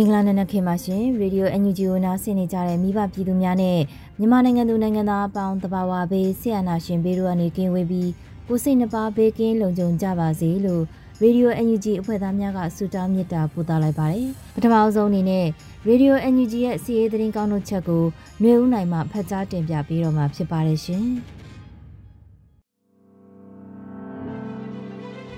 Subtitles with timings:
[0.00, 3.78] မင်္ဂလာနံနက်ခင်းပါရှင်ရေဒီယို NUG ကိုနားဆင်နေကြတဲ့မိဘပြည်သူများနဲ့
[4.18, 8.10] မြန်မာနိုင်ငံသူနိုင်ငံသားအပေါင်းတဘာဝဘေးဆရာနာရှင်ဘေးတို့ကနေကင်းဝေးပြီး
[8.48, 10.82] ကိုစိတ်နှပါဘေးကင်းလုံခြုံကြပါစေလို့
[11.22, 15.46] ရေဒီယို NUG အဖွဲ့သားများကဆုတောင်းမေတ္တာပို့သလိုက်ပါတယ်ပထမဆုံးအနေနဲ့
[15.86, 18.04] ရေဒီယို NUG ရဲ့စီးရေးသတင်းကောင်းတို့ချက်ကို
[18.40, 21.04] ຫນွေဦးနိုင်မှဖတ်ကြားတင်ပြပေးတော့မှာဖြစ်ပါတယ်ရှင်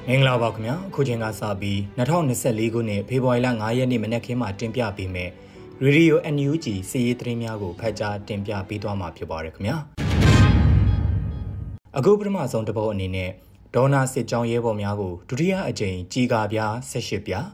[0.08, 5.30] မင်္ဂလာပါခင်ဗျာအခုချိန်ကစပြီး2024ခုနှစ်ဖေဖော်ဝါရီလ9ရက်နေ့မနက်ခင်းမှာတင်ပြပေးမယ်
[5.82, 9.76] ရေဒီယို NUG စီးရီးသတင်းများကိုဖတ်ကြားတင်ပြပေးသွားမှာဖြစ်ပါတယ်ခင်ဗျာ
[11.96, 13.30] အခုပထမဆုံးတစ်ပုတ်အနေနဲ့
[13.74, 17.46] ဒေါနာစစ်ကြောင်းရဲဘော်များကိုဒုတိယအကြိမ်ကြီးကာပြား18ပြား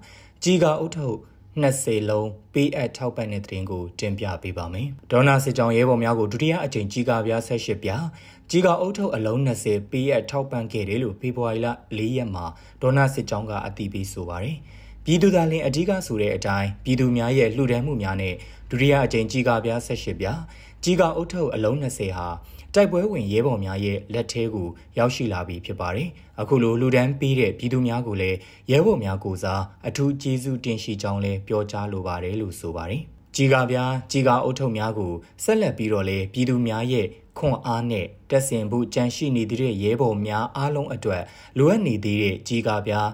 [0.43, 1.17] ကြီးကာအုပ်ထုပ်
[1.63, 8.05] 20လုံးပေးအပ်ထောက်ပံ့တဲ့သတင်းကိုတင်ပြပေးပါမယ်။ဒေါနာစစ်ကြောင်းရဲဘော်များကိုဒုတိယအကြိမ်ကြီးကာပြား18ပြား
[8.51, 12.45] ကြီးကအုပ်ထုပ်အလုံး20ပေးအပ်ထောက်ပံ့ခဲ့တယ်လို့ဖေဖော်ဝါရီလ4ရက်မှာ
[12.83, 14.57] ဒေါနာစစ်ကြောင်းကအတည်ပြုဆိုပါတယ်။
[15.05, 18.35] ပြည်သူသားလင်အဓိကဆိုတဲ့အတိုင်းပြည်သူများရဲ့လှူဒန်းမှုများနဲ့
[18.71, 20.41] ဒုတိယအကြိမ်ကြီးကာပြား18ပြား
[20.85, 22.29] ကြီးကအုပ်ထုပ်အလုံး20ဟာ
[22.77, 26.09] တိုက်ပွဲဝင်ရဲဘော်များရဲ့လက်ထဲကိုရောက်ရှိလာပြီဖြစ်ပါတယ်။
[26.41, 28.37] အခုလိုလူဒန်းပေးတဲ့ပြည်သူများကိုလည်း
[28.71, 33.03] ရဲဘော်များကိုစားအထူးကျေးဇူးတင်ရှိကြောင်းလည်းပြောကြားလိုပါတယ်လို့ဆိုပါတယ်။
[33.37, 35.13] ကြီးကားပြားကြီးကားအုပ်ထုပ်များကို
[35.45, 37.07] ဆက်လက်ပြီးတော့လဲပြည်သူများရဲ့
[37.39, 41.23] ခွန်အားနဲ့တက်ဆင်ဖို့ကြံရှိနေသေးတဲ့ရဲဘော်များအားလုံးအတွက်
[41.59, 43.09] လိုအပ်နေသေးတဲ့ကြီးကားပြား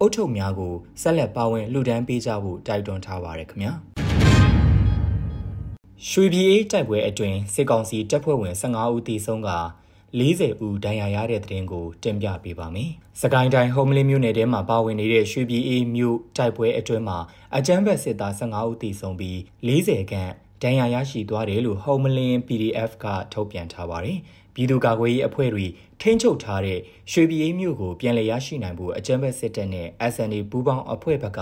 [0.00, 3.74] အုပ်ထုပ်များကိုဆက်လက်ပါဝင်လှူဒန်းပေးကြဖို့တိုက်တွန်းထားပါရခင်ဗျာ။
[6.08, 9.50] ရွှေပြည်အေးတိုက်ပွဲအတွင်းစစ်ကောင်စီတပ်ဖွဲ့ဝင်15ဦးသေဆုံးက
[10.18, 12.90] 40ဦးဒဏ်ရာရတဲ့တဲ့တင်ကိုတင်ပြပေးပါမယ်။
[13.20, 17.18] စကိုင်းတိုင်းဟုံးမလင်းမြို့နယ်ထဲမှာပါဝင်နေတဲ့ရွှေပြည်အေးမြို့တိုက်ပွဲအတွင်းမှာ
[17.56, 19.36] အကြမ်းဖက်စစ်သား15ဦးသေဆုံးပြီး
[19.68, 20.30] 40ခန့်
[20.62, 24.18] ဒဏ်ရာရရှိသွားတယ်လို့ဟုံးမလင်း PDF ကထုတ်ပြန်ထားပါတယ်။
[24.54, 25.66] ပြည်သူ့ကာကွယ်ရေးအဖွဲ့တွေ
[26.00, 26.78] ထိန်းချုပ်ထားတဲ့
[27.12, 31.40] ရွှေပြည်အေးမြို့ကိုပြန်လည်ရရှိနိုင်ဖို့အကြမ်းဖက်စစ်တပ်နဲ့ SNA ပူးပေါင်းအဖွဲ့ဘက်က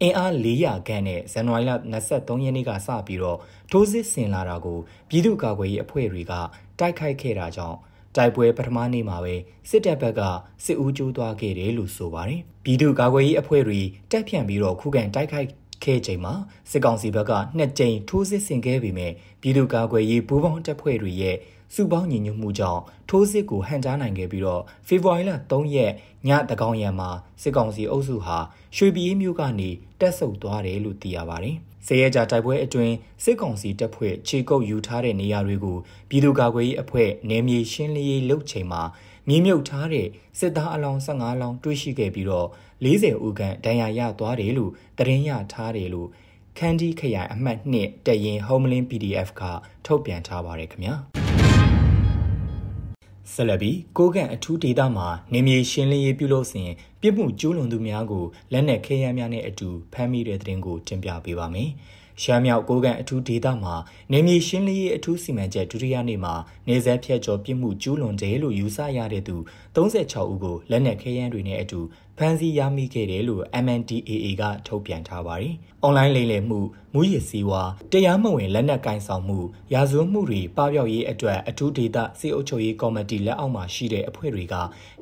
[0.00, 1.72] အင်အား400ခန့်နဲ့ဇန်နဝါရီလ
[2.08, 3.38] 23ရက်နေ့ကစပြီးတော့
[3.70, 4.78] ထိုးစစ်ဆင်လာတာကို
[5.08, 6.32] ပြည်သူ့ကာကွယ်ရေးအဖွဲ့တွေက
[6.78, 7.78] တိုက်ခိုက်ခဲ့တာကြောင့်
[8.16, 9.34] တိုက်ပွဲပထမနေ့မှာပဲ
[9.70, 10.20] စစ်တပ်ဘက်က
[10.64, 15.48] စစ်ဦးကျိုးသွားခဲ့တယ်လို့ဆိုပါတယ်။ပြည်သူ့ကာကွယ်ရေးအဖွဲ့တွေတက်ဖြန့်ပြီးတော့ခုခံတိုက်ခိုက်
[15.84, 16.34] ခဲ့ချိန်မှာ
[16.70, 21.36] စစ်ကောင်စီဘက်ကနှစ်ကြိမ်ထိုးစစ်ဆင်ခဲ့ပေမဲ့ပြည်သူ့ကာကွယ်ရေးပူးပေါင်းတပ်ဖွဲ့တွေရဲ့
[21.74, 25.92] စုပေါင်းညီညွတ်မှုကြောင့်ထိုးစစ်ကိုဟန်ကြားနိုင်ခဲ့ပြီးတော့ဖေဖော်ဝါရီလ3ရက်
[26.28, 27.10] ညတကောင်ရံမှာ
[27.42, 28.38] စစ်ကောင်စီအုပ်စုဟာ
[28.76, 29.70] ရွှေပြည်မြို့ကနေ
[30.00, 32.94] တက်ဆုပ်သွားတယ်လို့သိရပါတယ်။စေရကြတိုက်ပွဲအတွင်း
[33.24, 38.82] စစ်ကောင်စီတပ်ဖွဲ့ခြေကုပ်ယူထားတဲ့နေရာတွေကိုပြည်သူ့ကာကွယ်ရေးအဖွဲ့နယ်မြေရှင်းလင်းရေးလုပ်ချိန်မှာ
[39.28, 40.06] မြေမြုပ်ထားတဲ့
[40.38, 42.48] စစ်သားအလောင်း15လောင်းတွေ့ရှိခဲ့ပြီးတော့
[42.84, 46.08] 40ဦးခန့်ဒဏ်ရာရသွားတယ်လို့သတင်းရထားတယ်လို့
[46.58, 49.42] ခန်းဒီခရိုင်အမှတ်2တရင် Homeland PDF က
[49.86, 50.96] ထုတ်ပြန်ထားပါတယ်ခင်ဗျာ။
[53.32, 56.70] ဆက်လက်ပြီးကိုကန့်အထူးဒေသမှာနေမြေရှင်းလင်းရေးပြုလုပ်စဉ်
[57.00, 61.70] ပြစ်မှုကျူးလွန်သူများကိုလက်နက်ခဲယမ်းများနဲ့အတူဖမ်းမိတဲ့တဲ့တင်ကိုတင်ပြပေးပါမယ်။
[62.22, 63.74] ရှမ်းမြောက်ကိုကန်အထူးဒေသမှာ
[64.12, 66.34] နေမြေရှင်းလင်းရေးအထူးစီမံချက်ဒုတိယနေ့မှာ
[66.68, 69.36] နေဆက်ဖြတ်ကျော်ပြစ်မှုကျူးလွန်တယ်လို့ယူဆရတဲ့သူ
[69.76, 71.80] 36ဦးကိုလက်နက်ခဲယမ်းတွေနဲ့အတူ
[72.18, 75.54] ဖမ်းဆီးရမိခဲ့တယ်လို့ MNDAA ကထုတ်ပြန်ထားပါတယ်။
[75.86, 76.60] online လိမ်လည်မှု
[76.94, 77.62] မူရည်စည်းဝါ
[77.92, 79.38] တရားမဝင်လက်နက်ကင်ဆောင်မှု
[79.72, 84.54] ရာဇဝတ်မှုတွေပပျောက်ရေးအတွက်အထူးဒေသစေအုပ်ချုပ်ရေးကော်မတီလက်အောက်မှာရှိတဲ့အဖွဲ့တွေက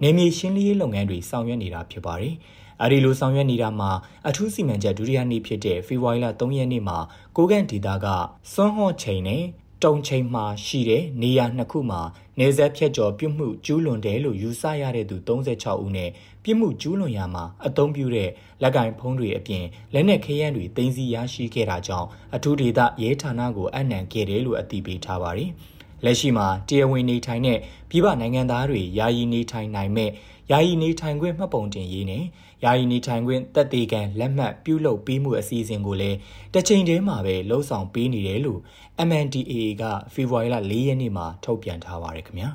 [0.03, 2.35] နေမြေရှင်းလင်းရေးလုပ်ငန်းတွေဆောင်ရွက်နေတာဖြစ်ပါတယ်။
[2.83, 3.91] အဲဒီလိုဆောင်ရွက်နေတာမှာ
[4.29, 6.99] အထူးစီမံချက်ဒုတိယနေ့ဖြစ်တဲ့ဖေဖော်ဝါရီလ3ရက်နေ့မှာ
[7.37, 8.07] ကိုကန့်ဒေသက
[8.53, 9.43] စွန်းဟော့ချိန်နဲ့
[9.85, 12.01] တုံချိန်မှာရှိတဲ့နေရာနှစ်ခုမှာ
[12.39, 16.11] နေဆက်ဖြတ်ကျော်ပြုမှုကျူးလွန်တယ်လို့ယူဆရတဲ့သူ36ဦးနဲ့
[16.45, 18.31] ပြစ်မှုကျူးလွန်ရမှာအသုံးပြုတဲ့
[18.63, 19.65] လက်ကင်ဖုံးတွေအပြင်
[19.95, 25.51] လက်နက်ခဲယမ်းတွေတင်စီရရှိခဲ့တာကြောင့်အထူးဒေသရဲဌာနကိုအနံခဲ့တယ်လို့အသိပေးထားပါတယ်။
[26.05, 27.59] လက်ရှိမှာတရားဝင်နေထိုင်တဲ့
[27.91, 30.11] ပြည်ပနိုင်ငံသားတွေယာယီနေထိုင်နိုင်မဲ့
[30.51, 32.25] ယာယီနေထိုင်ခွင့်မှတ်ပုံတင်ရေးနဲ့
[32.65, 36.19] ယာယီနေထိုင်ခွင့်တက်သေးကန်လက်မှတ်ပြုလုပ်ပေးမှုအစီအစဉ်ကိုလည်း
[36.55, 38.61] တစ်ချိန်တည်းမှာပဲလှုံ့ဆော်ပေးနေတယ်လို့
[39.09, 39.83] MNDAA က
[40.15, 42.51] ဖေဖော်ဝါရီလ၄ရက်နေ့မှာထုတ်ပြန်ထားပါတယ်ခင်ဗျာ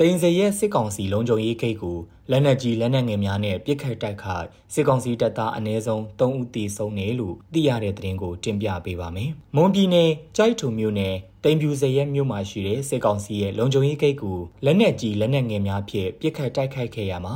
[0.00, 1.98] တိန်စရဲစစ်ကောင်စီလုံခြုံရေးဂိတ်ကို
[2.30, 11.14] လက်နက်ကြီးလက်နက်ငယ်များနဲ့ပစ်ခတ်တိုက်ခိုက်စစ်ကောင်စီတပ်သားအနည်းဆုံး3ဦးသေဆုံးတယ်လို့သိရတဲ့သတင်းကိုတင်ပြပေးပါမယ်။မွန်ပြည်နယ်ကြိုက်ထုံမြို့နယ်
[11.44, 17.34] တိန်ပြူစရဲမြို့မှာရှိတဲ့စစ်ကောင်စီရဲ့လုံခြုံရေးဂိတ်ကိုလက်နက်ကြီးလက်နက်ငယ်များဖြင့်ပစ်ခတ်တိုက်ခိုက်ခဲ့ရမှာ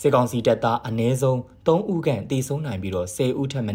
[0.00, 3.72] စစ်ကောင်စီတပ်သားအနည်းဆုံး3ဦးခန့်သေဆုံးနိုင်ပြီးတော့10ဦးထပ်မံ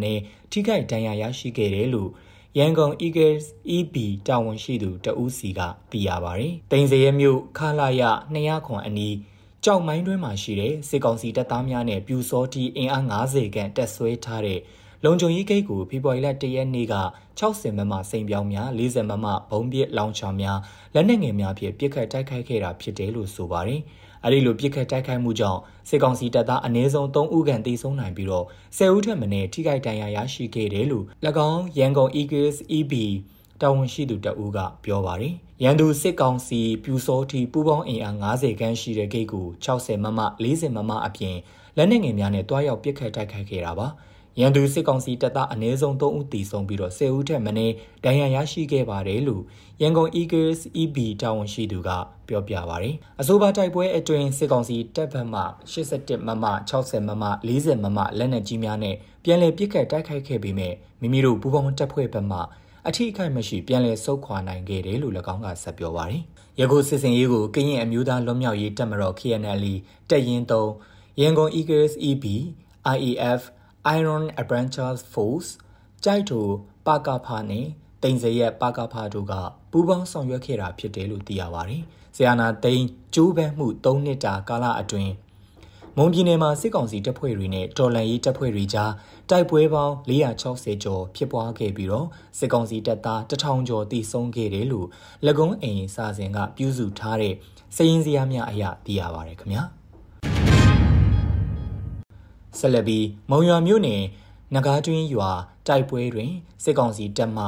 [0.52, 2.12] ထိခိုက်ဒဏ်ရာရရှိခဲ့တယ်လို့
[2.60, 3.96] ရန်ကုန် Eagles EB
[4.28, 5.60] တာဝန်ရှိသူတဦးစီက
[5.92, 8.04] သိရပါဗျ။တိန်စရဲမြို့ခလာရ
[8.36, 9.16] 200ခွန်အနီး
[9.64, 14.60] ကြောက်မိုင်းတွင်းမှာရှိတဲ့စစ်ကောင်စီတပ်သားများနဲ့ပြူစောတီအင်အား90ခန့်တက်ဆွဲထားတဲ့
[15.04, 16.96] လုံခြုံရေးဂိတ်ကိုဖေဖော်ဝါရီလ၁ရက်နေ့က
[17.40, 20.60] 60မမစိန်ပြောင်းများ40မမဘုံပစ်လောင်ချာများ
[20.94, 23.82] လက်နက်ငယ်များဖြင့်ပစ်ခတ်တိုက်ခိုက်ခဲ့တာဖြစ်တယ်လို့ဆိုပါတယ်။
[24.26, 28.46] အဲဒီလိုပြစ်ခတ်တိုက်ခိုက်မှုကြောင့်စစ်ကောင်စီတပ်သားအနည်းဆုံး3ဦးခန့်သေဆုံးနိုင်ပြီးတော့
[28.78, 31.06] 10ဦးထက်မနည်းထိခိုက်ဒဏ်ရာရရှိခဲ့တယ်လို့၎
[31.50, 32.94] င်းရန်ကုန် Eagles EB
[33.62, 35.34] တာဝန်ရှိသူတအူးကပြောပါတယ်။
[35.64, 41.36] ရန်သူစစ်ကောင်စီပြူစောတီပူပေါင်းအင်အား90ခန်းရှိတဲ့ဂိတ်ကို60မမ40မမအပြင်
[41.78, 43.88] လက်နက်ငယ်များနဲ့တွားရောက်ပစ်ခတ်တိုက်ခိုက်ခဲ့တာပါ။
[44.40, 47.74] ရန်သူစစ်ကောင်စီတပ်သားအနည်းဆုံး3ဦးသေဆုံးပြီးတော့10ဦးထက်မနည်း
[48.04, 49.44] ဒဏ်ရာရရှိခဲ့ပါတယ်လို့
[49.82, 51.90] ရန်ကုန် Eagles EB တာဝန်ရှိသူက
[52.28, 55.42] ပြောပြပါရယ်အဆိုပါတိုက်ပွဲအတွင်းစစ်ကောင်စီတပ်ဘက်မှ
[55.74, 62.40] 81မမ60မမ40မမလက်နက်ကြီးများနဲ့ပြန်လည်ပစ်ခတ်တိုက်ခိုက်ခဲ့ပေမဲ့မိမိတို့ပူးပေါင်းတပ်ဖွဲ့ဘက်မှ
[62.88, 66.22] အထိအခိုက်မရှိပြန်လည်ဆုတ်ခွာနိုင်ခဲ့တယ်လို့၎င်းကဆက်ပြောပါတယ်။
[66.60, 69.66] ရခိုစစ်စင်ရေးကိုကရင်အမျိုးသားလွတ်မြောက်ရေးတပ်မတော် KNL
[70.10, 72.26] တပ်ရင်း3ရန်ကုန် Eagles EB
[72.96, 73.42] IAF
[73.98, 75.50] Iron Adventures Force
[76.04, 76.40] ကြိုက်တူ
[76.88, 77.66] ပါကဖာနဲ့
[78.04, 79.34] တင်စရက်ပါကဖာတို့က
[79.72, 81.82] ပူးပေါင်းဆောင်ရွက်ခဲ့တာဖြစ်တယ်လို့သိရပါတယ်။
[82.16, 85.14] ဆီယနာသိန်းကျိုးပန်းမှု3နှစ်တာကာလအတွင်း
[85.98, 88.92] မွန်ပြည်နယ်မှာစစ်ကောင်စီတပ်ဖွဲ့တွေနဲ့တော်လှန်ရေးတပ်ဖွဲ့တွေကြား
[89.30, 94.88] တိုက်ပွဲပေါင်း460ကျော်ဖြစ်ပွားခဲ့ပြီးတော့စစ်ကောင်စီတပ်သား1000ကျော်တိဆုံးခဲ့တယ်လို့
[95.26, 97.34] လကုံးအိမ်စာစဉ်ကပြုစုထားတဲ့
[97.76, 99.64] စည်ရင်းစရာများအရာသိရပါရခင်ဗျာ
[102.60, 104.02] ဆက်လက်ပြီးမုံရွာမြို့နယ်
[104.54, 105.32] နဂါးတွင်းရွာ
[105.68, 106.32] တိုက်ပွဲတွင်
[106.64, 107.46] စစ်ကောင်စီတပ်မှ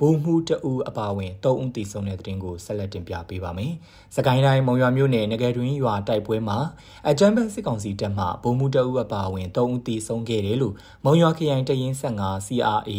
[0.00, 3.72] ဘုံမှုတအူအပါဝင်၃ဦးတည်ဆုံတဲ့တဲ့တင်ကိုဆက်လက်တင်ပြပေးပါမယ်။
[4.16, 6.58] စကိုင်းတိုင်းမုံရွာမြို့နယ်ငကယ်တွင်ရွာတိုက်ပွဲမှာ
[7.08, 12.92] အကြမ်းဖက်စစ်ကောင်စီတပ်မှဘုံမှုတအူအပါဝင်၃ဦးတည်ဆုံခဲ့တယ်လို့မုံရွာခရိုင်တရင်15 CRA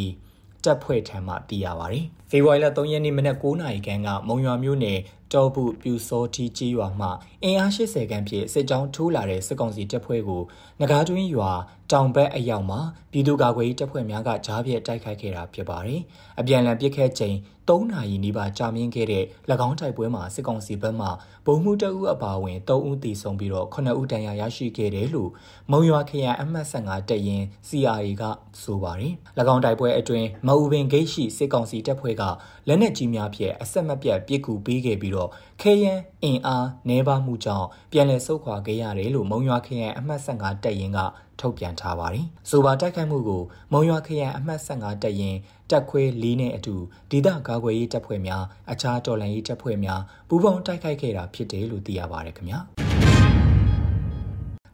[0.63, 1.97] တပ်ဖွဲ့ထံမှသိရပါဗျ။
[2.29, 4.99] ဖေဖော်ဝါရီလ3ရက်နေ့မနက်9:00နာရီခန့်ကမုံရွာမြို့နယ်
[5.33, 7.07] တောပုပြူစောတီကြီးရွာမှ
[7.43, 10.41] အင်အား80ခန့်ဖြင့်စစ်ကြောင်းထိုးလာတဲ့စစ်ကောင်စီတပ်ဖွဲ့ကို
[10.79, 11.51] ငကားတွင်းရွာ
[11.91, 12.79] တောင်ဘက်အရောက်မှာ
[13.11, 16.01] ပြည်သူ့ကာကွယ်ရေးတပ်ဖွဲ့များကကြားပြက်တိုက်ခိုက်ခဲ့တာဖြစ်ပါတယ်။
[16.39, 17.35] အပြန်အလှန်ပစ်ခတ်ချိန်
[17.69, 19.23] 3နာရီနီးပါးကြာမြင့်ခဲ့တဲ့၎
[19.67, 21.07] င်းတိုက်ပွဲမှာစစ်ကောင်စီဘက်မှ
[21.45, 25.31] ဗုံမှုတအုပ်အပါအဝင်3ဦးသေဆုံးပြီးတော့9ဦးဒဏ်ရာရရှိခဲ့တယ်လို့
[25.71, 28.23] မုံရွာခရိုင်အမှတ်15တပ်ရင်း CRA က
[28.63, 29.13] ဆိုပါတယ်။၎
[29.53, 32.23] င်းတိုက်ပွဲအတွင်းမအူပင်ဂိတ်ရှိစစ်ကောင်စီတပ်ဖွဲ့က
[32.67, 35.18] လက်နက်ကြီးများဖြင့်အဆက်မပြတ်ပစ်ကူပေးခဲ့ပြီးတော့
[35.61, 40.99] ခဲယမ်းအင်အားနှဲပါမှုကြောင့်ပြန်လည်ဆုတ်ခွာခဲ့ရတယ်လို့မုံရွာခရိုင်အမှတ်15တပ်ရင်းက
[41.39, 43.41] ထုတ်ပြန်ထားပါတယ်။ဆိုပါတိုက်ခိုက်မှုကို
[43.73, 45.37] မုံရွာခရိုင်အမှတ်15တပ်ရင်း
[45.71, 46.75] တပ်ခွဲ၄နဲ့အတူ
[47.11, 52.59] ဒေသကာကွယ်ရေးတပ်ဖွဲ့များအခြားတော်လှန်ရေးတပ်ဖွဲ့များပူးပေါင်းတိုက်ခိုက်ခဲ့တာဖြစ်တယ်လို့သိရပါတယ်ခင်ဗျာ။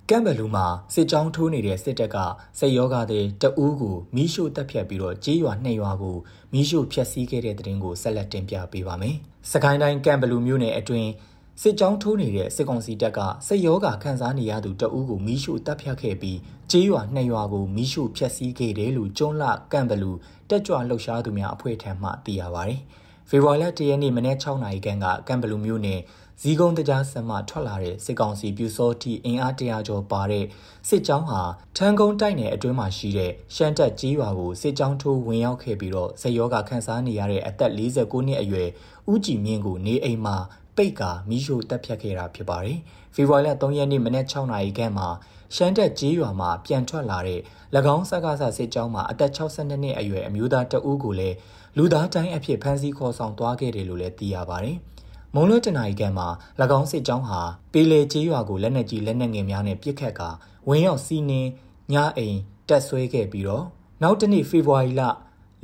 [0.10, 2.18] ကမ်ဘလူမှာစစ်ကြောင်းထိုးနေတဲ့စစ်တပ်က
[2.60, 6.18] စစ်ယောဂတဲ့တအူးကိုမီးရှို့တပ်ဖြတ်ပြီးတော့ကြေးရွာနှစ်ရွာကို
[6.54, 9.16] မီးရှို့ဖျက်ဆီးခဲ့တဲ့တဲ့တင်ကိုဆက်လက်တင်ပြပေးပါမယ်။
[9.52, 11.10] စကိုင်းတိုင်းကမ်ဘလူမြို့နယ်အတွင်း
[11.62, 16.38] စစ်ကြောင်းထိုးနေတဲ့စစ်ကောင်စီတပ်ကစစ်ယောဂခန်းစားနေရသူတအူးကိုမီးရှို့တပ်ဖြတ်ခဲ့ပြီး
[16.72, 20.12] ကြေးရွာနှစ်ရွာကိုမီးရှို့ဖျက်ဆီးခဲ့တယ်လို့ကျွန်းလကမ်ဘလူ
[20.50, 22.74] တက်ကြွလှုပ်ရှားသူများအဖွဲ့ထံမှသိရပါဗျ။
[23.30, 26.00] ဖေဖော်ဝါရီလ၁ရက်နေ့မနက်6နာရီခန့်ကကမ်ဘလူမြို့နယ်
[26.42, 30.46] ဇီကုံတကြားဆန်မှထွက်လာတဲ့စစ်ကောင်စီပြူစောတီအင်အားတရာကျော်ပါတဲ့
[30.88, 31.42] စစ်ကြောင်းဟာ
[31.78, 38.70] ထန်းကုန်းတိုက်နယ်အတွင်းမှာရှိတဲ့ရှမ်းတက်ကြီးရွာကိုစစ်ကြောင်းထိုးဝင်ရောက်ခဲ့ပြီးတော့ဇေယောကခန်းစားနေရတဲ့အသက်49နှစ်အရွယ်
[39.12, 40.38] ဦးကြည်မြင့်ကိုနေအိမ်မှာ
[40.76, 42.78] ပိတ်ကာမီးရှို့တပ်ဖြတ်ခဲ့တာဖြစ်ပါတယ်။
[43.16, 45.08] ဖေဖော်ဝါရီလ3ရက်နေ့မနက်6နာရီခန့်မှာ
[45.56, 47.40] ရှမ်းတက်ကြီးရွာမှာပြန်ထွက်လာတဲ့၎
[47.96, 51.36] င်းစကားဆစစ်ကြောင်းမှာအသက်62နှစ်အရွယ်အမျိုးသားတဦးကိုလည်း
[51.78, 54.78] လူသားတိုင်းအဖြစ်ဖမ်းဆီးခေါ်ဆောင်သွားခဲ့တယ်လို့လည်းသိရပါတယ်။
[55.38, 56.28] မုံလွတ်တနာရီကန်မှာ၎
[56.80, 57.42] င်းစစ်ကြောင်းဟာ
[57.74, 60.30] ပေလေကျေးရွာကိုလက်နက်ကြီးလက်နက်ငယ်များနဲ့ပစ်ခတ်ကာ
[60.68, 61.50] ဝင်ရောက်စီးနင်း
[61.94, 62.38] ညအိမ်
[62.70, 63.66] တက်ဆွဲခဲ့ပြီးတော့
[64.02, 65.02] နောက်တနေ့ဖေဖော်ဝါရီလ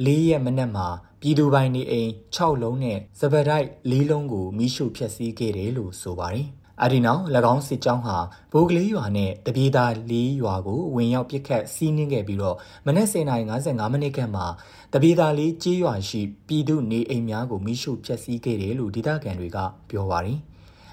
[0.05, 0.87] ၄ရက်မနက်မှာ
[1.21, 6.47] ပြည်သူပိုင်နေအိမ်6လုံးနဲ့စပယ်တိုက်၄လုံးကိုမိရှုဖျက်ဆီးခဲ့တယ်လို့ဆိုပါတယ်။
[6.83, 7.21] အဲဒီနောက်၎
[7.53, 8.17] င်းစစ်ကြောင်းဟာ
[8.51, 14.45] ဘိုးကလေးရွာနဲ့တပြေးသားလေးရွာကိုဝင်ရောက်ပစ်ခတ်စီးနင်းခဲ့ပြီးတော့မနက်09:55မိနစ်ခန့်မှာ
[14.93, 19.57] တပြေသာလေးကြေးရွာရှိပြည်သူနေအိမ်များကိုမိရှုဖျက်ဆီးခဲ့တယ်လို့ဒေသခံတွေက
[19.89, 20.39] ပြောပါတယ်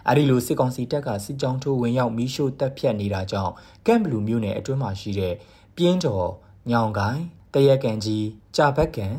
[0.08, 3.52] အဲဒီလိုစစ်ကောင်စီတပ်ကစစ်ကြောင်းထိုးဝင်ရောက်မီးရှို့တပ်ဖြတ်နေတာကြောင့်
[3.86, 5.34] ကမ်ဘလူမြို့နယ်အတွင်းမှာရှိတဲ့
[5.76, 6.28] ပြင်းတော်
[6.70, 7.22] ညောင်ကိုင်း
[7.54, 8.26] တရက်ကန်ကြီး
[8.56, 9.14] ကြာဘက်ကန်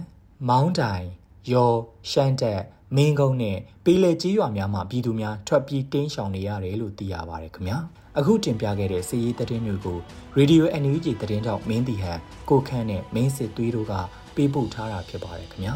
[0.50, 1.06] မောင်းတိုင်
[1.52, 1.72] ရော
[2.10, 2.62] ရှမ်းတက်
[2.96, 7.78] မင်းကုန်းနဲ့ပေးလေကြီးရွာများမှာပြည်သူများထွက်ပြေးတင်းရှောင်နေရတယ်လို့သိရပါတယ်ခင်ဗျာ
[8.18, 10.00] အခုတင်ပြခဲ့တဲ့စီးရီးသတင်းတွေကို
[10.38, 12.20] Radio NUG သတင်းတောက်မင်းတီဟန်
[12.50, 13.94] ကိုခန့်နဲ့မင်းစစ်သွေးတို့က
[14.36, 15.76] ပေးပို့ထားတာဖြစ်ပါတယ်ခင်ဗျာ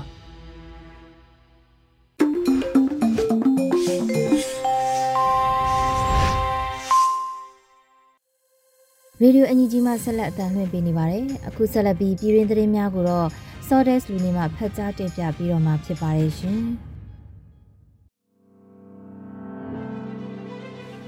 [9.22, 13.28] ရေဒီယိုအန်ဂျီမှဆက်လက်အသံလွှင့်ပေးနေပါတယ်။အခုဆက်လက်ပြီးပြည်တွင်းသတင်းများကိုတော့
[13.68, 16.64] Sodes လူနေမှာဖတ်ကြားတင်ပြပြီးတော့မှာဖြစ်ပါတယ်ရှင်။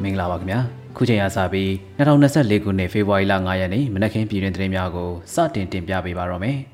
[0.04, 0.60] မင်္ဂလာပါခင်ဗျာ။
[0.98, 6.58] ခုချိန်ရစပြီး2024ခုနှစ်ဖေဖော်ဝါရီလ9ရက်နေ့မနက်ခင်းပြည်တွင်သတင်းများကိုစတင်တင်ပြပေးပါတော့မယ်။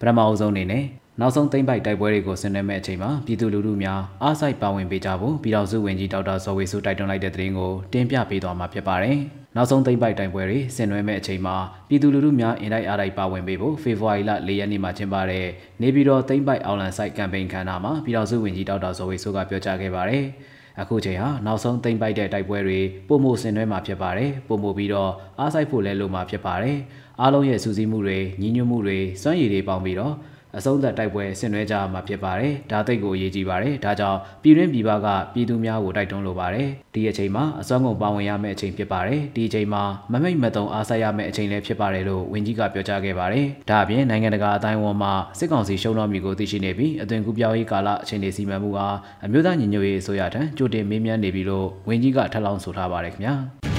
[0.00, 0.84] ပထမအဆုံးအနေနဲ့
[1.20, 9.16] နောက်ဆုံးသိမ့်ပိုက်တိုက်ပွဲတွေကိုဆင်နွှဲမဲ့အချိန်မှာပြည်သူလူထုများအားစိုက်ပါဝင်ပေးကြဖို့ပြည်တော်စုဝင်ကြီးဒေါက်တာဇော်ဝေစုတိုက်တွန်းလိုက်တဲ့သတင်းကိုတင်ပြပေးသွားမှာဖြစ်ပါတယ်။
[9.56, 11.56] နောက်ဆုံးသိမ့်ပိုက်တိုက်ပွဲတွေဆင်နွှဲမဲ့အချိန်မှာ
[11.88, 15.46] ပြည်သူလူထုများအင်တိုက်အားတိုက်ပါဝင်ပေးဖို့ဖေဖော်ဝါရီလ၄ရက်နေ့မှာကျင်းပတဲ့
[15.82, 20.24] နေပြည်တော်သိမ့်ပိုက်အောင်လန်ဆိုင်ကမ်ပိန်းခန်းနာမှာပြည်တော်စုဝင်ကြီးဒေါက်တာဇော်ဝေစုကပြောကြားခဲ့ပါတယ်။
[20.80, 26.78] အခုချိန်ဟာနောက်ဆုံးသိမ့်ပိုက်တဲ့တိုက်ပွဲတွေပုံမှုဆင်နွှဲမှာဖြစ်ပါတယ်ပုံမှုပြီးတော့အားစိုက်ဖို့လဲလို့မှာဖြစ်ပါတယ်
[27.20, 30.14] အားလုံးရဲ့စူးစီးမှုတွေညီညွတ်မှုတွေစွမ်းရည်တွေပေါင်းပြီးတော့
[30.56, 53.36] အဆုံးသက်တိုက်ပွဲဆင်နွှဲကြမှာဖြစ်ပါတယ်။ဒါသိတ်ကိုအရေးကြီးပါတယ်။ဒါကြောင့်ပြည်တွင်းပြည်ပကပြည်သူများကိုတိုက်တွန်းလိုပါတယ်။ဒီအချိန်မှာအစွမ်းကုန်ပါဝင်ရမယ့်အချိန်ဖြစ်ပါတယ်။ဒီအချိန်မှာမမိတ်မတုံအားဆိုင်ရမယ့်အချိန်လည်းဖြစ်ပါတယ်လို့ဝန်ကြီးကပြောကြားခဲ့ပါတယ်။ဒါအပြင်နိုင်ငံတကာအတိုင်းအဝန်မှစစ်ကောင်စီရှုံးတော်မူကိုသိရှိနေပြီးအသွင်ကူးပြောင်းရေးကာလအချိန်တွေစီမံမှုအားအမျိုးသားညီညွတ်ရေးအစိုးရထံကြိုတင်မေးမြန်းနေပြီလို့ဝန်ကြီးကထပ်လောင်းဆိုထားပါတယ်ခင်ဗျာ။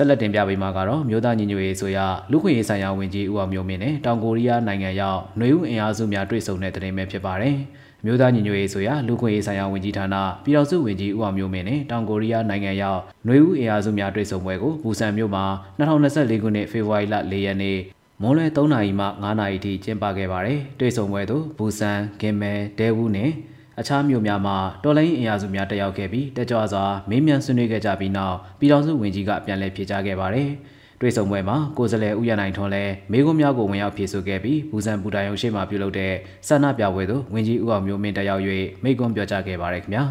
[0.00, 1.98] ဆက်လက်တင်ပြပေးမှာကတော့မြို့သားညီညွတ်ရေးဆိုရ
[2.30, 7.56] လူခွင့်ရေးဆိုင်ရာဝန်ကြီးဦးအောင်မျိုးမင်းနဲ့တောင်ကိုရီးယားနိုင်ငံရောက်နှွေဦးအင်အားစုများတွေ့ဆုံတဲ့တင်ပြဖြစ်ပါတယ်။
[8.04, 15.44] မြို့သားညီညွတ်ရေးဆိုရလူခွင့်ရေးဆိုင်ရာဝန်ကြီးဌာနပြည်တော်စုဝန်ကြီးဦးအောင်မျိုးမင်းနဲ့တောင်ကိုရီးယားနိုင်ငံရောက်နှွေဦးအင်အားစုများတွေ့ဆုံပွဲကိုဘူဆန်မြို့မှာ
[15.78, 17.78] 2024ခုနှစ်ဖေဖော်ဝါရီလ4ရက်နေ့
[18.22, 23.30] မွန်လွဲ3နာရီမှ9နာရီထိကျင်းပခဲ့ပါတယ်။တွေ့ဆုံပွဲသို့ဘူဆန်၊ဂင်မဲ၊ဒဲဝူးနဲ့
[23.80, 30.48] အခြားမြို့များမှာတော်လိုင်းအင်အားစုများတက်ရောက်ခဲ့ပြီးတက်ကြွစွာမေးမြန်းဆွေးနွေးခဲ့ကြပြီးနောက်ပြည်ထောင်စုဝန်ကြီးကပြန်လည်ဖြေကြားခဲ့ပါတယ်။
[31.00, 36.12] တွေ့ဆုံပွဲမှာကိုယ်စားလှယ်ဦးရနိုင်ထွန်းလည်းမေးခွန်းများကိုဝင်ရောက်ဖြေဆိုခဲ့ပြီးဘူဇန်ပူတိုင်ရုံရှိမှပြုလုပ်တဲ့
[36.48, 38.42] ဆန္ဒပြပွဲသို့ဝန်ကြီးဦးအောင်မျိုးမင်းတက်ရောက်၍
[38.82, 40.04] မိန့်ခွန်းပြောကြားခဲ့ပါတယ်ခင်ဗျာ။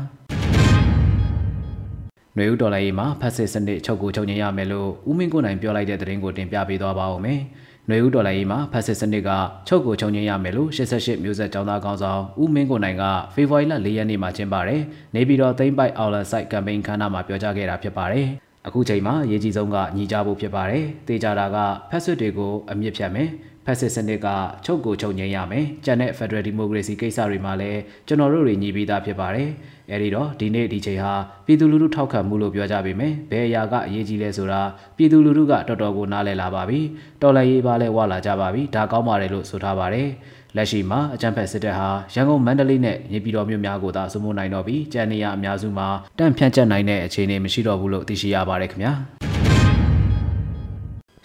[2.38, 7.42] နွေဦးတော်လိုင်းမှာဖက်စစ်စနစ်ချုပ်ကိုချုပ်ငြိမ်းရမယ်လို့ဦးမင်းကိုနိုင်ပြောလိုက်တဲ့သတင်းကိုတင်ပြပေးသွားပါဦးမယ်။
[7.89, 9.31] ຫນွေဦးတော်လိုင်းရေးမှာဖက်စစ်စနစ်က
[9.69, 13.05] ချုပ်ကိုချုပ်ငင်းရမယ်လို့88မျိုးဆက်ចောင်းသားကောင်းဆောင်ဦးမင်းကိုနိုင်က
[13.35, 14.83] ဖေဖော်ဝါရီလ၄ရက်နေ့မှာကျင်းပတယ်။
[15.15, 18.27] နေပြည်တော်သိမ့်ပိုက်အော်လန်ဆိုင်ကမ်ပိန်းခန်းနာမှာပြောကြားခဲ့တာဖြစ်ပါတယ်။
[18.67, 21.57] အခုချိန်မှာရေးကြီးဆုံးကညီကြဖို့ဖြစ်ပါတယ်။တေချာတာက
[21.91, 23.29] ဖက်စစ်တွေကိုအမြင့်ဖြတ်မယ်။
[23.67, 24.29] ဖက်စစ်စနစ်က
[24.65, 29.49] ချုပ်ကိုချုပ်ငင်းရမယ်။ကျန်တဲ့ Federal Democracy ကိစ္စတွေမှာလည်းကျွန်တော်တို့တွေညီပြီးသားဖြစ်ပါတယ်။
[29.92, 31.14] အဲဒီတော့ဒီနေ့ဒီချိန်ဟာ
[31.46, 34.62] ပြည်သူလူထုထောက်ခံမှုလို့ပြောကြပေမယ့်ဘယ်အရာကအရေးကြီးလဲဆိုတာ
[34.98, 36.80] ပြည်သူလူထုကတော်တော်ကိုနားလည်လာပါပြီ
[37.22, 40.10] တော်လည်းရေးပါလဲဝလာကြပါပြီဒါကောင်းပါတယ်လို့ဆိုထားပါတယ်
[40.56, 45.88] လက်ရှိမှာအကြံဖက်စစ်တပ်ဟာရန်ကုန်မန္တလေးနဲ့နေပြည်တော်မြို့များကိုသာစုမှုနိုင်တော့ပြီးကြံနေရအများစုမှာ
[46.20, 48.94] တန့်ဖြန့်ကျက်နိုင်တဲ့အခြေအနေမရှိတော့ဘူးလို့သိရှိရပါတယ်ခင်ဗျာ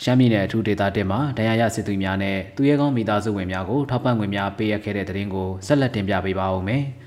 [0.02, 6.84] ရှမ်းပြည်နယ်အထူးဒေသတင်မှာဒဏ်ရာရစစ်သူများနဲ့သူရဲကောင်းမိသားစုဝင်များကိုထောက်ပံ့ငွေများပေးရခဲ့တဲ့တဲ့ရင်ကိုဆက်လက်တင်ပြပေးပါဦးမယ်။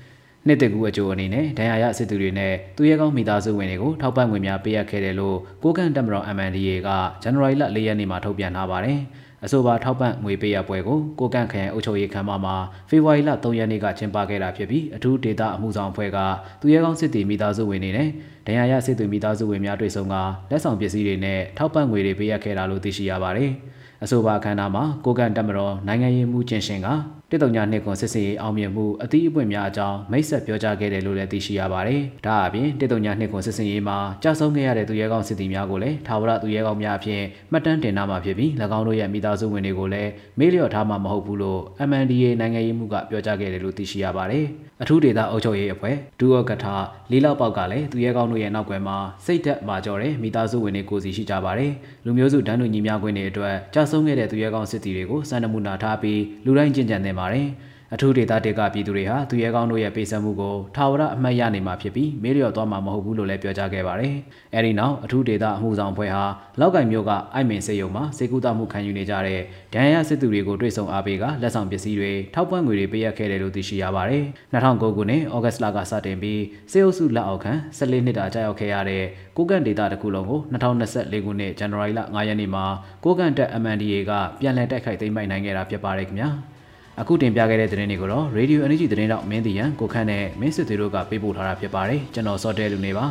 [0.46, 6.88] နှစ်တကူအကျိုးအနေနဲ့ဒဏ်ရာရစစ်သူတွေနဲ့သူရဲကောင်းမိသားစုဝင်တွေကိုထောက်ပံ့ငွေများပေးအပ်ခဲ့တယ်လို့ကိုကန့်တက်မတော် MNDA က
[7.22, 8.98] ဇန်နဝါရီလ၄ရက်နေ့မှာထုတ်ပြန်ထားပါတယ်။
[9.44, 12.56] အဆိုပါထောက်ပံ့ငွေပေးရပွဲကိုကိုကန့်ခရိုင်အုပ်ချုပ်ရေးခန်းမမှာ
[12.88, 16.18] ဖေဖော်ဝါရီလ3ရက်နေ့ကကျင်းပခဲ့တာဖြစ်ပြီးအထူးဒေသအမှုဆောင်အဖွဲ့က
[16.60, 18.08] သူရဲကောင်းစစ်တီမိသားစုဝင်တွေနဲ့
[18.46, 20.14] ဒဏ်ရာရစစ်သူမိသားစုဝင်များတွေ့ဆုံက
[20.50, 23.50] လက်ဆောင်ပစ္စည်းတွေနဲ့ထောက်ပံ့ငွေတွေပေးအပ်ခဲ့တာလို့သိရှိရပါတယ်။
[24.04, 26.88] အဆိုပါအခမ်းအနားမှာကိုကန်တက်မတော်နိုင်ငံရေးမှုကျင်ရှင်က
[27.30, 44.46] တစ်တုံညာနှစ်ကွန်စစ်စေးအောင်မြင်မှုအသီးအပွင့်များအကြောင်းမိတ်ဆက်ပြောကြားခဲ့တယ်လို့လည်းသိရှိရပါတယ်။ဒါအပြင်တစ်တုံညာနှစ်ကွန်စစ်စေးမှာကြာဆုံးခဲ့ရတဲ့သူရဲကောင်းစစ်သည်များကိုလည်းထာဝရသူရဲကောင်းများအဖြစ်မှတ်တမ်းတင်ထားမှာဖြစ်ပြီး၎င်းတို့ရဲ့မိသားစုဝင်တွေကိုလည်းမေးလျော့ထားမှာမဟုတ်ဘူးလို့ MNDA နိုင်ငံရေးမှုကပြောကြားခဲ့တယ်လို့သိရှိရပါတယ်။
[44.82, 46.74] အထူးဒေသအုပ်ချုပ်ရေးအဖွဲ့ဒူအော့ကထာ
[47.10, 51.72] လေးလောက်ပေါက်ကလည်းသူရဲကောင်းတို့ရဲ့နောက်ွယ်မှာစိတ်သက်မာကြော်တဲ့မိသားစုဝင်တွေကိုစီရှိကြပါတယ်။
[52.04, 57.48] လူမျိုးစုဒန်းတူညီများခွင့်တွေအတွက်ကြာဆုံးခဲ့တဲ့သူရဲကောင်းစစ်တီတွေကိုစံနမူနာထားပြီးလူတိုင်းကျင့်ကြံသင့်ပါတယ်။
[57.94, 64.14] အထူးဒေသတေကပြည်သူတွေဟာသူရဲကောင်းတို့ရဲ့ပေးဆက်မှုကိုထာဝရအမှတ်ရနေမှာဖြစ်ပြီးမေးလျော်သွားမှာမဟုတ်ဘူးလို့လည်းပြောကြားခဲ့ပါတယ်။
[64.54, 66.24] အဲဒီနောက်အထူးဒေသအမှုဆောင်ဖွဲ့ဟာ
[66.60, 69.40] လောက်ကင်မြို့ကအိုက်မင်စေယုံမှာစေကူတာမှုခံယူနေကြတဲ့
[69.74, 76.42] ဒဏ်ရာစစ်သူတွေကိုတွေ့ဆုံအားပေးကလက်ဆောင်ပစ္စည်းတွေထောက်ပံ့ငွေတွေပေးအပ်ခဲ့တယ်လို့သိရှိရပါတယ်။2009ခုနှစ်ဩဂတ်လကစတင်ပြီး
[76.72, 79.04] စေအုပ်စုလက်အောက်ခံ14နှစ်တာကြာရောက်ခဲ့ရတဲ့
[79.36, 82.64] ကိုကန့်ဒေသတစ်ခုလုံးကို2024ခုနှစ်ဇန်နဝါရီလ9ရက်နေ့မှာ
[83.04, 86.30] ကိုကန့်တက် MNDA ကပြန်လည်တိုက်ခိုက်သိမ်းပိုက်နိုင်ခဲ့တာဖြစ်ပါတယ်ခင်ဗျာ။
[87.00, 93.06] အခုတင်ပြခဲ့တဲ့သတင်းတွေကိုတော့ Radio Energy သတင်းတော့မင်းတီရန်ကိုခန့်နဲ့မင်းစစ်သေးတို့ကပေးပို့ထားတာဖြစ်ပါတယ်ကျွန်တော်စောတဲလူနေပါ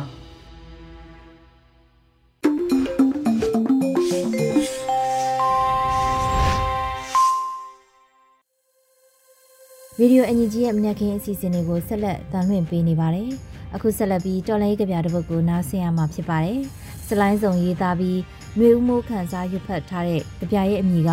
[10.00, 13.28] ရေဒီယိုအန်ဂျီရဲ့မနက်ခင်းအစီအစဉ်တွေကိုဆက်လက်တင်လွှင့်ပေးနေပါတယ်။
[13.74, 16.58] အခုဆက်လက်ပြီးတော်လိုင်းကြပြတစ်ပုဒ်ကိုနားဆင်ရမှာဖြစ်ပါတယ်။
[17.06, 18.18] စလိုင်းစုံရေးသားပြီး
[18.58, 21.10] နှွေဦးမိုးခန်းစားရွတ်ဖတ်ထားတဲ့ကြပြရဲ့အမည်က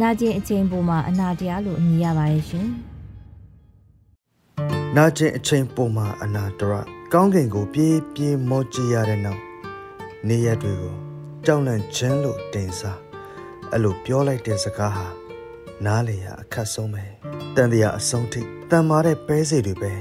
[0.00, 2.68] နာကျင်အချိန်ပေါ်မှာအနာတရားလို့အမည်ရပါတယ်ရှင်။
[4.96, 6.72] နာကျင်အချိန်ပေါ်မှာအနာတရ
[7.12, 9.42] ကောင်းကင်ကိုပြေးပြေးမောကြည့်ရတဲ့နောက်
[10.28, 10.94] နေရက်တွေကို
[11.44, 13.00] ကြောက်လန့်ခြင်းလို့တင်စား
[13.72, 15.06] အဲ့လိုပြောလိုက်တဲ့စကားဟာ
[15.84, 17.04] နားလေရအခက်ဆုံးပဲ
[17.54, 19.92] တန်တရားအဆုံးထိတန်မာတဲ့ပဲစီတွေပဲ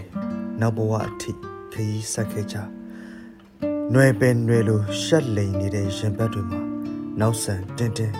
[0.59, 1.31] နောက်ဘဝအထိ
[1.73, 6.61] ခရီးဆက်ခဲ့ကြຫນွယ်ပင်ຫນွယ်လိုရှက်လိန်နေတဲ့ရင်ဘတ်တွေမှာ
[7.19, 8.15] နောက်ဆန်တင်းတင်း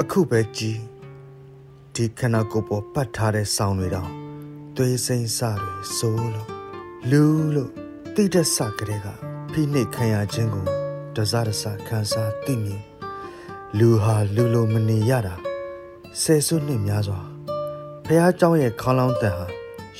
[0.00, 0.78] အခုပဲကြည်
[1.96, 4.10] ဒီခန္ဓာကိုယ်ပေါ်ပတ်ထားတဲ့ဆောင်းတွေတောင်
[4.76, 6.48] သွေးစိမ့်စတွေစိုးလို့
[7.10, 7.22] လူ
[7.54, 7.70] လို့
[8.14, 9.06] တိတက်ဆကလေးက
[9.52, 10.66] ဖိနှိပ်ခံရခြင်းကို
[11.16, 12.82] တစားတစားခံစားသိမြင်
[13.78, 15.34] လူဟာလူလိုမနေရတာ
[16.22, 17.20] ဆယ်စုနှစ်များစွာ
[18.04, 19.46] ဖះเจ้าရဲ့ခေါင်းလောင်းတန်ဟာ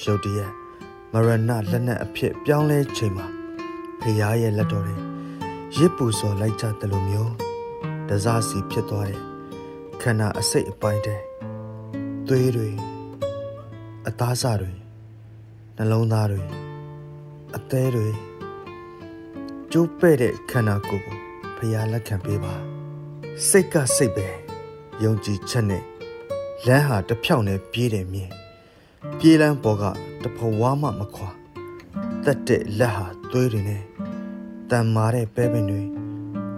[0.02, 0.52] ရုတ်တရက်
[1.12, 3.26] မရဏလက်နက်အဖြစ်ပြောင်းလဲချိန်မှာ
[4.00, 4.96] ဖះရဲ့လက်တော်တွေ
[5.76, 7.32] ရစ်ပူစော်လိုက်ကြတယ်လို့မျိုး
[8.08, 9.20] တစားစီဖြစ်သွားတဲ့
[10.02, 11.20] ခန္ဓာအစိတ်အပိုင်းတဲ့
[12.31, 12.69] သွေးတွေ
[14.07, 14.71] အသားစတွေ
[15.77, 16.41] နှလုံးသားတွေ
[17.55, 18.09] အသေးတွေ
[19.71, 21.17] ကျိုးပဲ့တဲ့ခန္ဓာကိုယ်ကို
[21.57, 22.53] ဖះလက်ခံပေးပါ
[23.47, 24.27] စိတ်ကစိတ်ပဲ
[25.03, 25.83] ယုံကြည်ချက်နဲ့
[26.65, 28.31] လမ်းဟာတဖြောက်နဲ့ပြေးတယ်မြင်
[29.19, 29.83] ပြေးလန်းပေါ်က
[30.23, 31.29] တဖဝါမှမခွာ
[32.25, 33.83] တက်တဲ့လက်ဟာသွေးတွေနဲ့
[34.69, 35.83] တန်မာတဲ့ပဲပင်တွေ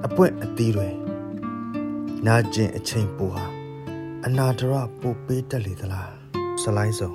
[0.05, 0.89] အပွင့်အသီးတွေ
[2.25, 3.58] နာကျင်အချိန်ပူဟာ
[4.27, 6.11] အနာဒရပူပေးတတ်လေသလား
[6.61, 7.11] ဆလိုင်းစုံ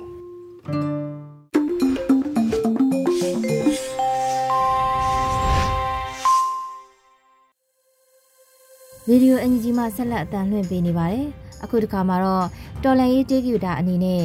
[9.09, 11.25] ရေဒီယိုအန်ဂျီမှဆက်လက်အတန်လွှင့်ပေးနေပါတယ်။
[11.63, 12.47] အခုတခါမှာတော့
[12.83, 14.23] တော်လန်ရေးတေးဂီတာအနေနဲ့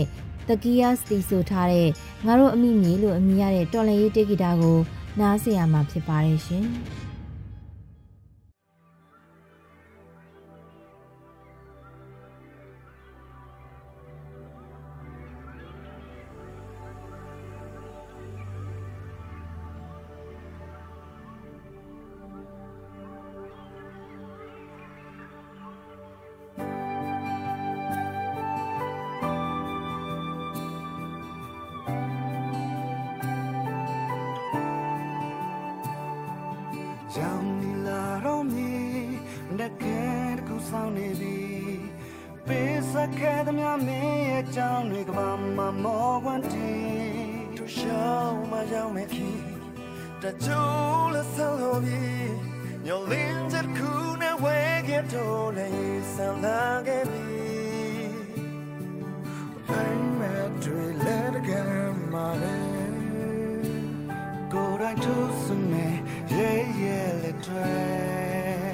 [0.49, 1.89] တကီယာစတီဆိုထားတဲ့
[2.27, 4.79] ငါတို့အမိမြေလို့အမည်ရတဲ့တော်လန်ရေးတေးဂီတာကို
[5.21, 6.67] နားဆင်ရမှာဖြစ်ပါတယ်ရှင်။
[43.21, 46.73] ခဲ့သမျှမင်းရဲ့ကြောင်းတွေကဘာမှမောဝမ်းတီ
[47.57, 49.41] တို့ရှောင်းမရောက်မဲ့ခင်
[50.23, 52.33] တချို့လက်ဆောင်လို့ပြီး
[52.87, 53.91] ညလင်းချက်ခု
[54.23, 55.69] နဲ့ဝဲခဲ့တော့လေ
[56.15, 57.29] ဆန်လာခဲ့ပြီ
[59.81, 62.35] I'm mad to let again my
[64.53, 65.75] Go right to some
[66.37, 68.71] yeah yeah let try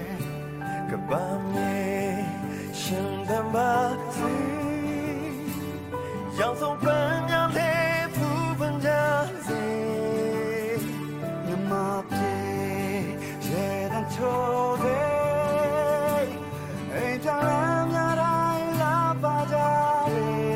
[0.91, 1.76] Goodbye
[3.29, 3.73] me ရှင်သမ်းပါ
[4.15, 4.35] စေ
[6.39, 8.91] ရောင်ဆုံးပန်းများလေးဖူးပန်းကြ
[9.47, 9.65] စေ
[11.47, 11.73] မြမ
[12.11, 12.37] ပြေ
[13.47, 14.99] ရေတန်ချိုးစေ
[16.93, 19.57] အိမ်ချမ်းများတိုင်းလာပါကြ
[20.15, 20.47] လေ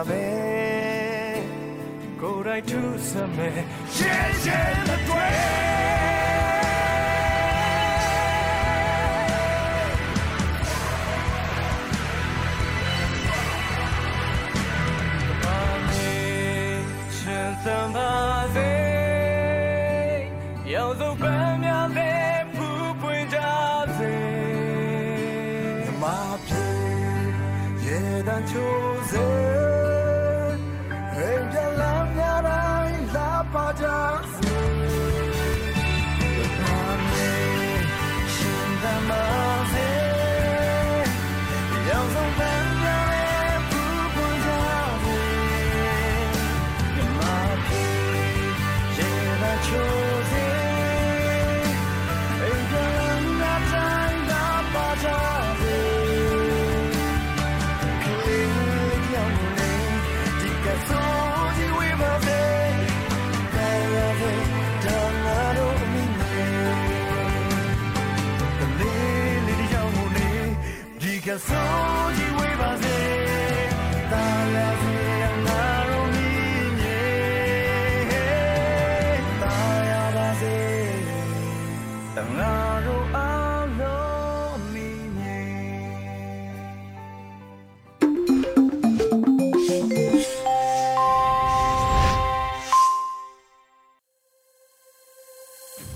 [0.00, 0.24] ရှိတာပဲ
[2.20, 3.48] ကိုယ်တိုင်သူစမဲ
[3.94, 4.89] ရှင်းရှ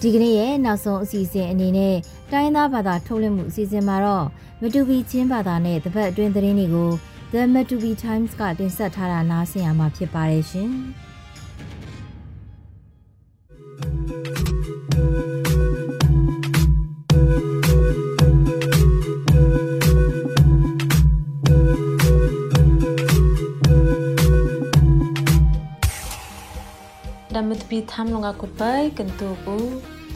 [0.07, 1.97] ဒီကနေ့ရဲ့နောက်ဆုံးအစီအစဉ်အနေနဲ့
[2.33, 4.27] တိုင်းသားဘာသာထုတ်လွှင့်မှုအစီအစဉ်မှာတော့
[4.61, 6.91] မတူပီချင်းဘာသာနဲ့တပတ်အတွင်းသတင်းတွေကို
[7.33, 10.73] The Matupi Times ကတင်ဆက်ထားတာနားဆင်ရမှာဖြစ်ပါတယ်ရှင်။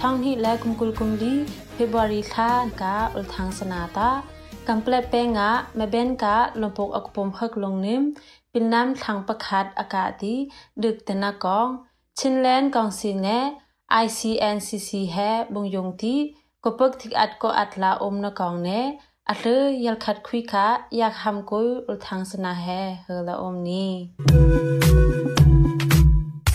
[0.03, 1.35] ท้องฮิและกุมกุลกุมดี
[1.73, 4.11] เฟบรุรีค่ากะอุลทางสนาตา
[4.67, 8.03] กำเปลเปงะแม่เบนกะลมปกอกุปมเพักลงนิม
[8.51, 10.35] เป็นน้ำทางประคัดอากาศดี
[10.83, 11.69] ดึกตะนากอง
[12.19, 13.29] ชินแลนกองสีแน
[14.05, 15.17] ICNCC แฮ
[15.55, 16.17] บงยงที
[16.65, 18.69] กบกทิกอัดก็อัดลาอมนกองแน
[19.29, 19.47] อัตเล
[19.85, 22.67] ยัลขัดคุยคะอยากทำกุยอุทางสนาแฮ
[23.03, 23.91] เฮละอมนี้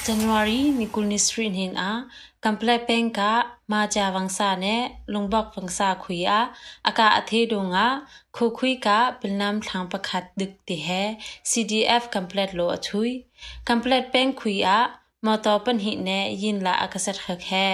[0.05, 2.09] January Nikul Nisrin hin a
[2.43, 6.51] Kample Penka Ma Ja Wangsa ne Lungbak Wangsa Khui a
[6.83, 12.67] aka athe donga khu khui ka Pilnam Thang Pakhat dik ti he CDF complete lo
[12.75, 13.23] athui
[13.63, 14.79] complete pen khui a
[15.25, 16.09] มอตอปันหิเน
[16.43, 17.65] ยินละอากาศเขกแค่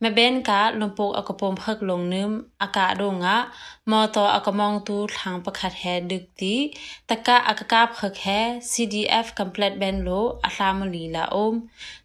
[0.00, 2.30] แม่เบนกะลมปกอากปมพักลงนึม
[2.62, 3.36] อากาดงะ
[3.90, 6.54] มอตออากมองตูทางประคัดแฮดึกตี
[7.08, 11.54] ตะกะอากกาบเขกแค่ CDF complete ben lo อาลามลีละอม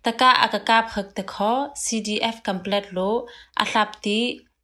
[0.06, 1.52] ตะกะอากกาบขักตะขอ
[1.86, 3.10] CDF complete lo
[3.60, 4.20] อาลาบตี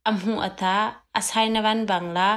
[0.07, 0.77] อัมหูอัตา
[1.15, 2.31] อาศัยนวันบังลา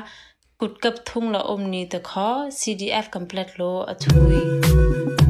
[0.61, 2.29] กุดกับทุ่งละอมนี้ตะขอ
[2.61, 5.26] CDF complete lo อทุยชิ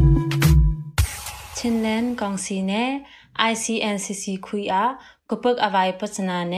[1.74, 2.72] นเลนกองซีเน
[3.50, 4.84] ICNCC คุยอะ
[5.28, 6.56] กปึกอวัยปัจนาเน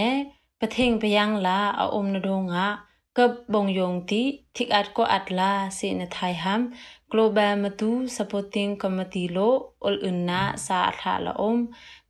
[0.61, 2.69] ปะเทงไปยังลาอาอมนดงะ
[3.17, 4.23] กับบงยงติ
[4.57, 6.63] ทิกอัดก็อัดลาสินไทยฮัม
[7.11, 9.39] Global Matu Supporting Committee โล
[9.85, 11.59] อลอุนนาสาทาละอม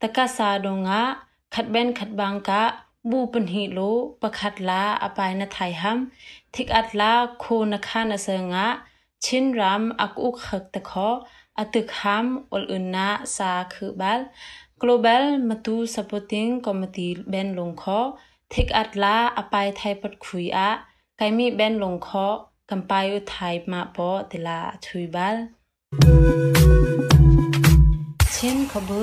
[0.00, 1.02] ตะกะสาดงะ
[1.54, 2.62] ขัดเบนขัดบังกะ
[3.10, 3.78] บูปันหิโล
[4.20, 5.98] ประคัดลาอปายนไทยฮัม
[6.54, 8.66] ทิกอัดลาโคนคานเซงะ
[9.24, 11.08] ชินรามอักอุกขกตะขอ
[11.62, 14.20] atuk ham ol unna sa khubal
[14.80, 18.00] global matu supporting committee ben longkho
[18.52, 20.68] thik atla apai thai pat khui a
[21.18, 22.28] kaimi ben longkho
[22.68, 25.36] kampai u thai ma po tila thuibal
[28.34, 29.02] chin khabu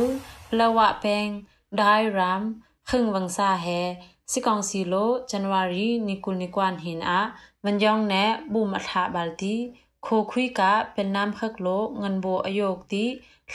[0.58, 1.32] lawa peng
[1.80, 2.44] dai ram
[2.88, 3.82] khung wangsa he
[4.32, 7.22] sikong silo january nikul nikwan hin a
[7.64, 9.56] manjong ne bu ma tha balti
[10.08, 11.68] โคคุยกะเป็นน้ำคักโล
[12.00, 13.06] เงินโบอโยกติ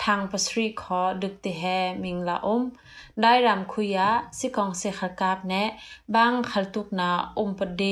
[0.03, 1.63] ทางปสรีขอดึกติแฮ
[2.03, 2.63] มิงละอม
[3.21, 4.09] ได้รำคุยะ
[4.39, 5.65] สิกองเสขกาบแนะ
[6.15, 7.85] บางขัลตุกนาอมปดเด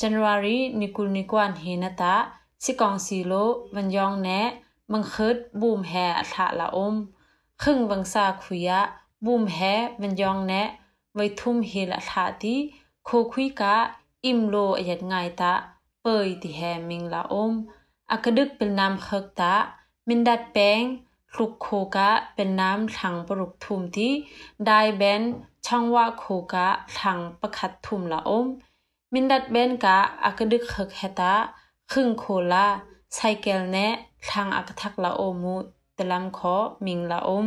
[0.00, 2.16] January นิกุลนิกวันเฮนตะ
[2.64, 3.32] สิกองสีโล
[3.74, 4.40] วันยองแนะ
[4.92, 6.94] มังคิดบูมแฮอัฐะละอม
[7.62, 8.80] ครึ่งวังซาคุยะ
[9.24, 9.58] บูมแฮ
[10.00, 10.62] วันยองแนะ
[11.14, 12.56] ไวทุ่มเฮละทาติ
[13.04, 13.74] โคคุยกะ
[14.24, 15.54] อิมโลอยัดง่ายตะ
[16.02, 17.54] เปยติแฮมิงละอม
[18.10, 19.54] อักดึกเป็นน้ำเคิกตะ
[20.08, 20.82] มินดัดแปง
[21.32, 24.12] คลุกโคกะเป็นน้ำถังปรุกทุมที่
[24.66, 25.22] ได้แบน
[25.66, 26.68] ช่องว่าโคกะ
[27.00, 28.46] ถังประคัดทุมละอม
[29.12, 31.34] มินดัดแบนกะอักดึกเคิกเฮตะ
[31.92, 32.66] ครึ่งโคลา
[33.14, 33.94] ไซเกลแนะ
[34.30, 35.56] ทางอักทักละโอมู
[35.98, 37.46] ตลำขอมิงละอม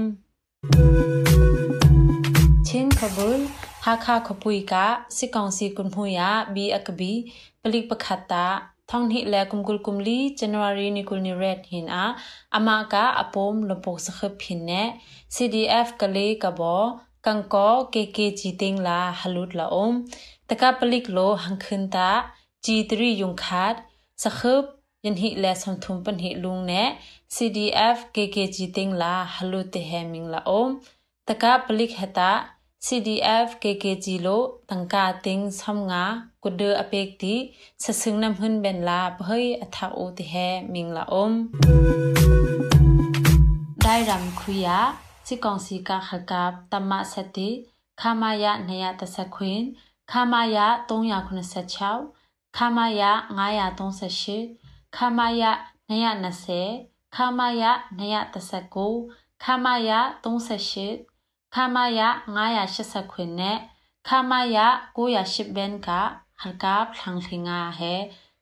[2.66, 3.42] เช่นขบุล
[3.86, 4.86] ฮาคาขบุยกะ
[5.18, 7.14] สิกองสีกุนหุยะบีอักบี
[7.62, 8.46] ปลิกประคัตตา
[8.90, 12.06] thong hi la kum kul kum li january ni kul ni red hin a
[12.58, 14.84] ama ka apom lopok sa khap phin ne
[15.36, 16.78] cdf ka le ka bo
[17.26, 19.94] kang ko kkg ting la halut la om
[20.50, 22.10] taka palik lo hang khun ta
[22.64, 23.76] g3 yung khat
[24.22, 24.66] sa khap
[25.04, 26.84] yin hi la som thum pan hi lung ne
[27.36, 30.70] cdf kkg ting la halut te heming la om
[31.28, 32.32] taka palik heta
[32.86, 36.04] CDF KKG လိုတန်ကာတင်းဆမ်ငါ
[36.44, 37.36] ကုဒအပေကတိ
[37.84, 41.30] ဆစင်းနမ်ဟွန်ဘန်လာဘဟိအထာအိုတိဟဲမင်လာအုံ
[43.84, 44.80] ဒိုင်ရမ်ခွေယာ
[45.26, 47.50] စီကောင်စီကာခကပ်တမစတိ
[48.02, 49.60] ခမာယနယတဆခွင်
[50.12, 50.58] ခမာယ
[50.90, 53.02] 396ခမာယ
[53.40, 55.44] 938ခမာယ
[55.90, 57.64] 920ခမာယ
[58.00, 59.90] 939ခမာယ
[60.24, 61.09] 38
[61.56, 62.02] ခမယ
[62.58, 63.58] 980ခွင်နဲ့
[64.08, 64.58] ခမယ
[64.98, 65.90] 910ဘန်က
[66.40, 67.94] ဟန်ကပ်ထန်ထင်းအားဟဲ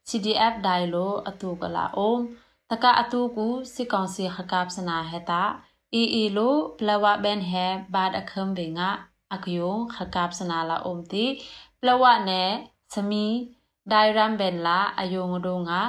[0.08, 2.22] CDF ဒိုင်လိုအတူကလာအုံး
[2.70, 5.42] တကအတူကူစစ်ကောင်စီဟကပ်စနာဟတာ
[6.00, 8.90] EE လိုပလဝဘန်ဟဲဘတ်အခမ်ဘေငါ
[9.34, 11.26] အကယုံဟကပ်စနာလာအုံးတီ
[11.82, 12.52] ပလဝနဲ့
[12.94, 13.26] သမီ
[13.92, 15.82] ဒိုင်ရမ်ဘန်လာအယုံဒုံငါ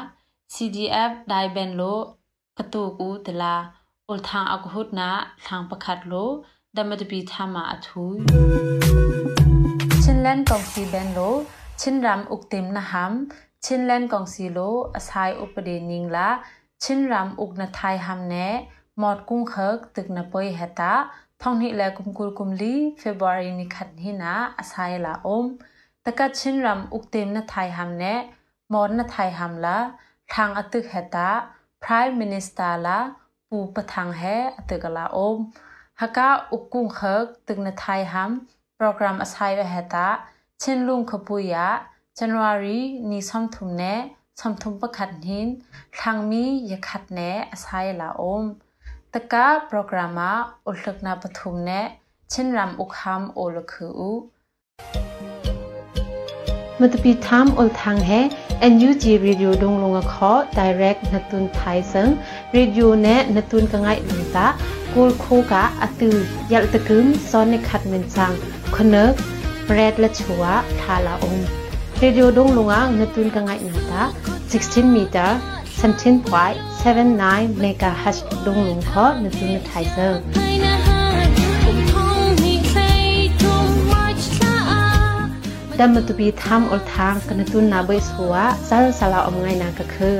[0.54, 1.98] CDF ဒိုင်ဘန်လို
[2.58, 3.54] ကတူကူတလာ
[4.10, 5.10] ဥလ်ထန်အကဟုတ်နာ
[5.46, 6.30] ထန်ပခတ်လို
[6.77, 8.17] ระคัดโลดมดบีทามาอทุย
[10.03, 11.19] ชินแลนกองซีเบนโล
[11.81, 13.13] ชินรำอุกติมนะฮัม
[13.65, 14.59] ชินแลนกองซีโล
[14.95, 16.29] อสายอุปเดนิงละ
[16.83, 18.35] ชินรำอุกนาไทยฮัมเน
[19.01, 20.93] มอดกุ้งเคิกตึกนาปอยเฮตา
[21.41, 25.45] ท่องนิแลกุมกุลกุมลีเฟบรุรีนิขัดหินาอสายละอม
[35.99, 36.75] ตะกัดชินรำอุก
[37.45, 41.61] ติมนาไทยฮัมเนมอดนาไทยฮัมละทางอตึกเฮตา Prime
[43.09, 45.41] Minister ละปูปะทางแฮ
[50.53, 51.21] อตึกละ
[63.23, 66.16] อม haka ukung khak กูลโคกะอตือ
[66.52, 68.32] ยาลตะกึมซ้อนในขัดเงินสัง
[68.74, 69.12] คนเนก
[69.66, 70.44] แปรดและชัว
[70.80, 71.36] ทาลาอง
[71.98, 74.02] เรดิโอดงลงอ่างเนตุนกังไงนาตา
[74.48, 75.22] 16เมตร
[75.78, 76.52] 17ควาย
[77.08, 80.20] 79 megahertz ดงลงขอเนตุนไทเซอร์
[85.78, 88.34] ดำมตุบีทำอลทางกันตุนนาเบยสัว
[88.68, 90.16] ซาลซาลาอมไงนางก็คือ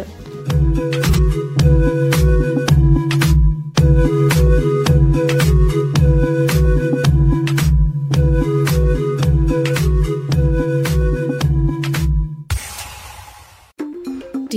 [3.98, 4.02] ဒီ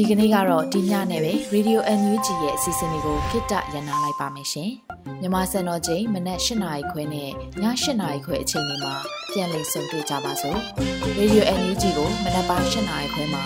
[0.09, 4.71] ကနေ့ကတော့ဒီညနဲ့ပဲ Radio NUG ရဲ့အစီအစဉ်လေးကိုခਿੱတရနာလိုက်ပါမယ်ရှင်။
[5.21, 7.31] မြမစံတော်ချိန်မနက်၈နာရီခွဲနဲ့ည
[7.63, 7.65] ၈
[8.01, 8.95] နာရီခွဲအချိန်တွေမှာ
[9.31, 10.59] ပြန်လည်ဆုံတွေ့ကြပါစို့။
[11.19, 13.45] Radio NUG ကိုမနက်ပိုင်း၈နာရီခွဲမှာ